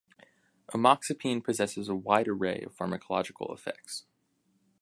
[0.73, 4.05] Amoxapine possesses a wide array of pharmacological effects.